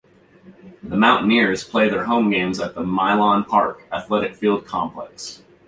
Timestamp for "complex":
4.65-5.43